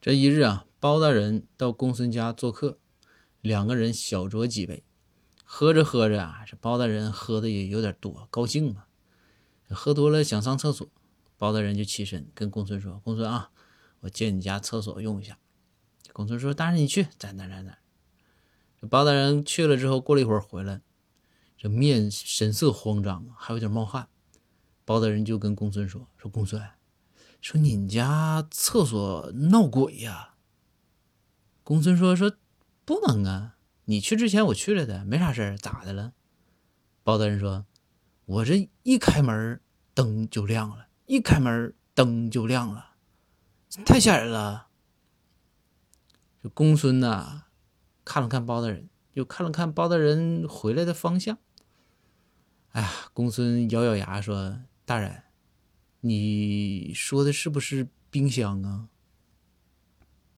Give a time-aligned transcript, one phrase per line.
[0.00, 2.78] 这一日啊，包大人到公孙家做客，
[3.42, 4.82] 两个人小酌几杯，
[5.44, 8.84] 喝着喝着啊，这包大人喝的也有点多，高兴嘛，
[9.68, 10.88] 喝多了想上厕所，
[11.36, 13.50] 包大人就起身跟公孙说：“公孙啊，
[14.00, 15.38] 我借你家厕所用一下。”
[16.14, 17.76] 公孙说：“大人你去，在哪在哪。”
[18.80, 20.80] 这包大人去了之后，过了一会儿回来，
[21.58, 24.08] 这面神色慌张，还有点冒汗。
[24.86, 26.58] 包大人就跟公孙说：“说公孙。”
[27.40, 30.34] 说你们家厕所闹鬼呀？
[31.62, 32.32] 公孙说说
[32.84, 33.56] 不能啊！
[33.84, 36.12] 你去之前我去了的，没啥事儿，咋的了？
[37.02, 37.64] 包大人说，
[38.26, 39.60] 我这一开门
[39.94, 42.90] 灯就亮了，一开门灯就亮了，
[43.86, 44.68] 太吓人了。
[46.42, 47.44] 这公孙呐，
[48.04, 51.38] 看了看包大人，又看了看包大人回来的方向。
[52.72, 55.22] 哎呀，公孙咬咬牙说：“大人。”
[56.00, 58.88] 你说的是不是冰箱啊？